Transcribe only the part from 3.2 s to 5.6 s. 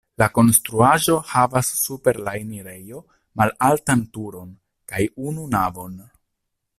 malaltan turon kaj unu